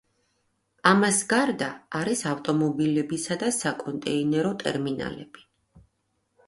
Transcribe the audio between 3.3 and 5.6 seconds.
და საკონტეინერო ტერმინალები.